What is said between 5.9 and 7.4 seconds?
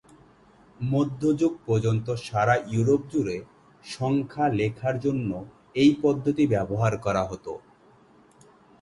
পদ্ধতি ব্যবহার করা